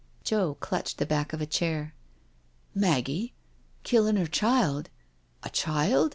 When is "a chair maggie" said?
1.41-3.35